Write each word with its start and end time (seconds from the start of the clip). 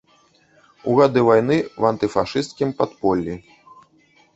У 0.93 0.95
гады 1.01 1.19
вайны 1.29 1.57
ў 1.79 1.83
антыфашысцкім 1.93 2.69
падполлі. 2.81 3.41